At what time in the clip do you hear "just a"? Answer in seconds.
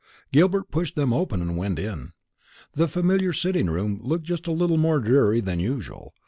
4.25-4.51